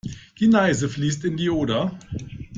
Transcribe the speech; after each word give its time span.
Die 0.39 0.47
Neiße 0.47 0.89
fließt 0.89 1.25
in 1.25 1.37
die 1.37 1.51
Oder. 1.51 1.95